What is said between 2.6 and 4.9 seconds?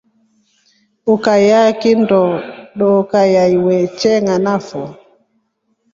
doka ya iwe chenganafo.